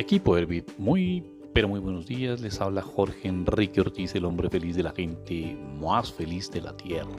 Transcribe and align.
Equipo 0.00 0.34
Herbit, 0.34 0.66
muy 0.78 1.22
pero 1.52 1.68
muy 1.68 1.78
buenos 1.78 2.06
días. 2.06 2.40
Les 2.40 2.58
habla 2.58 2.80
Jorge 2.80 3.28
Enrique 3.28 3.82
Ortiz, 3.82 4.14
el 4.14 4.24
hombre 4.24 4.48
feliz 4.48 4.74
de 4.74 4.82
la 4.82 4.92
gente 4.92 5.58
más 5.78 6.10
feliz 6.10 6.50
de 6.50 6.62
la 6.62 6.74
tierra. 6.74 7.10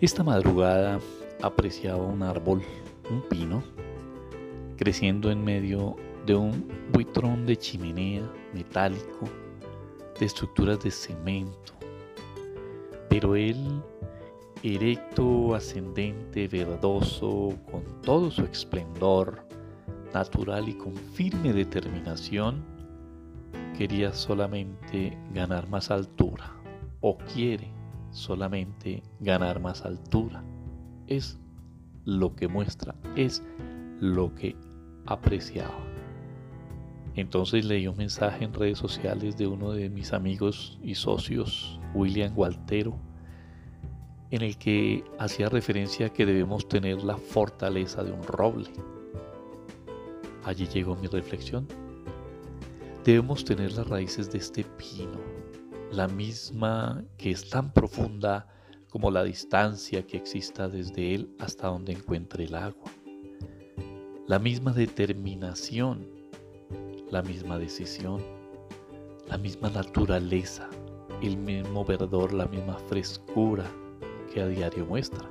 Esta 0.00 0.22
madrugada 0.22 1.00
apreciaba 1.42 2.04
un 2.04 2.22
árbol, 2.22 2.62
un 3.10 3.20
pino, 3.22 3.64
creciendo 4.76 5.32
en 5.32 5.42
medio 5.42 5.96
de 6.24 6.36
un 6.36 6.68
buitrón 6.92 7.46
de 7.46 7.56
chimenea 7.56 8.22
metálico, 8.54 9.28
de 10.20 10.24
estructuras 10.24 10.78
de 10.84 10.92
cemento. 10.92 11.72
Pero 13.08 13.34
él, 13.34 13.82
erecto, 14.62 15.56
ascendente, 15.56 16.46
verdoso, 16.46 17.58
con 17.68 17.82
todo 18.02 18.30
su 18.30 18.44
esplendor, 18.44 19.42
natural 20.12 20.68
y 20.68 20.74
con 20.74 20.94
firme 20.94 21.52
determinación, 21.52 22.62
quería 23.76 24.12
solamente 24.12 25.16
ganar 25.32 25.68
más 25.68 25.90
altura 25.90 26.52
o 27.00 27.18
quiere 27.18 27.68
solamente 28.10 29.02
ganar 29.20 29.60
más 29.60 29.84
altura. 29.84 30.44
Es 31.06 31.38
lo 32.04 32.34
que 32.34 32.48
muestra, 32.48 32.94
es 33.16 33.42
lo 34.00 34.34
que 34.34 34.56
apreciaba. 35.06 35.78
Entonces 37.14 37.64
leí 37.64 37.86
un 37.86 37.96
mensaje 37.96 38.44
en 38.44 38.54
redes 38.54 38.78
sociales 38.78 39.36
de 39.36 39.46
uno 39.46 39.72
de 39.72 39.90
mis 39.90 40.12
amigos 40.12 40.78
y 40.82 40.94
socios, 40.94 41.78
William 41.94 42.32
Waltero, 42.36 42.94
en 44.30 44.42
el 44.42 44.56
que 44.56 45.04
hacía 45.18 45.50
referencia 45.50 46.06
a 46.06 46.08
que 46.10 46.24
debemos 46.24 46.66
tener 46.66 47.04
la 47.04 47.18
fortaleza 47.18 48.02
de 48.02 48.12
un 48.12 48.22
roble 48.22 48.70
Allí 50.44 50.66
llegó 50.66 50.96
mi 50.96 51.06
reflexión. 51.06 51.66
Debemos 53.04 53.44
tener 53.44 53.72
las 53.72 53.86
raíces 53.88 54.30
de 54.30 54.38
este 54.38 54.64
pino, 54.64 55.20
la 55.92 56.08
misma 56.08 57.04
que 57.16 57.30
es 57.30 57.48
tan 57.48 57.72
profunda 57.72 58.48
como 58.90 59.10
la 59.10 59.24
distancia 59.24 60.06
que 60.06 60.16
exista 60.16 60.68
desde 60.68 61.14
él 61.14 61.34
hasta 61.38 61.68
donde 61.68 61.92
encuentre 61.92 62.44
el 62.44 62.54
agua. 62.54 62.90
La 64.26 64.38
misma 64.38 64.72
determinación, 64.72 66.06
la 67.10 67.22
misma 67.22 67.58
decisión, 67.58 68.22
la 69.28 69.38
misma 69.38 69.70
naturaleza, 69.70 70.68
el 71.22 71.36
mismo 71.36 71.84
verdor, 71.84 72.32
la 72.32 72.46
misma 72.46 72.78
frescura 72.88 73.64
que 74.32 74.40
a 74.40 74.46
diario 74.46 74.86
muestra. 74.86 75.28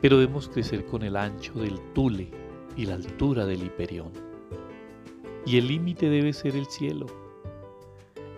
Pero 0.00 0.18
debemos 0.18 0.48
crecer 0.48 0.86
con 0.86 1.02
el 1.02 1.16
ancho 1.16 1.52
del 1.54 1.78
tule 1.92 2.30
y 2.76 2.86
la 2.86 2.94
altura 2.94 3.46
del 3.46 3.62
hiperión. 3.62 4.12
Y 5.46 5.58
el 5.58 5.68
límite 5.68 6.08
debe 6.08 6.32
ser 6.32 6.56
el 6.56 6.66
cielo. 6.66 7.06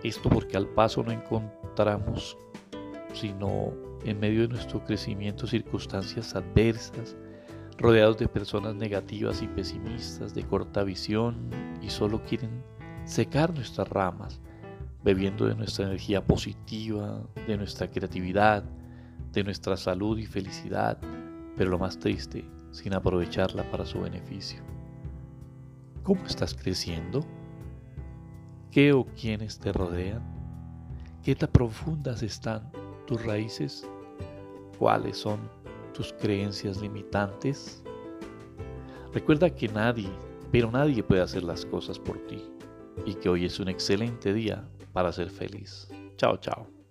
Esto 0.03 0.29
porque 0.29 0.57
al 0.57 0.67
paso 0.67 1.03
no 1.03 1.11
encontramos 1.11 2.37
sino 3.13 3.73
en 4.03 4.19
medio 4.19 4.41
de 4.41 4.49
nuestro 4.49 4.83
crecimiento 4.83 5.47
circunstancias 5.47 6.35
adversas, 6.35 7.15
rodeados 7.77 8.17
de 8.17 8.27
personas 8.27 8.75
negativas 8.75 9.41
y 9.41 9.47
pesimistas, 9.47 10.33
de 10.33 10.43
corta 10.43 10.83
visión 10.83 11.49
y 11.81 11.89
solo 11.89 12.21
quieren 12.23 12.63
secar 13.05 13.53
nuestras 13.53 13.87
ramas, 13.89 14.41
bebiendo 15.03 15.45
de 15.45 15.55
nuestra 15.55 15.85
energía 15.85 16.23
positiva, 16.23 17.21
de 17.47 17.57
nuestra 17.57 17.89
creatividad, 17.89 18.63
de 19.31 19.43
nuestra 19.43 19.77
salud 19.77 20.17
y 20.17 20.25
felicidad, 20.25 20.97
pero 21.57 21.71
lo 21.71 21.79
más 21.79 21.99
triste 21.99 22.45
sin 22.73 22.93
aprovecharla 22.93 23.63
para 23.71 23.85
su 23.85 24.01
beneficio. 24.01 24.61
¿Cómo 26.03 26.25
estás 26.25 26.53
creciendo? 26.53 27.23
¿Qué 28.71 28.91
o 28.91 29.05
quiénes 29.05 29.59
te 29.59 29.71
rodean? 29.71 30.21
¿Qué 31.23 31.35
tan 31.35 31.49
profundas 31.49 32.23
están 32.23 32.69
tus 33.07 33.23
raíces? 33.23 33.87
¿Cuáles 34.77 35.17
son 35.17 35.39
tus 35.93 36.11
creencias 36.13 36.81
limitantes? 36.81 37.83
Recuerda 39.13 39.49
que 39.49 39.67
nadie, 39.69 40.09
pero 40.51 40.71
nadie 40.71 41.03
puede 41.03 41.21
hacer 41.21 41.43
las 41.43 41.65
cosas 41.65 41.99
por 41.99 42.17
ti 42.27 42.43
y 43.05 43.13
que 43.13 43.29
hoy 43.29 43.45
es 43.45 43.59
un 43.59 43.69
excelente 43.69 44.33
día 44.33 44.67
para 44.91 45.11
ser 45.11 45.29
feliz. 45.29 45.87
Chao, 46.17 46.37
chao. 46.37 46.82